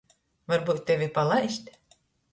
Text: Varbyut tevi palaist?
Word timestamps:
Varbyut 0.51 0.81
tevi 0.89 1.11
palaist? 1.19 1.71